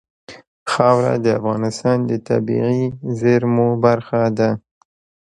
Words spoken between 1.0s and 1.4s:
د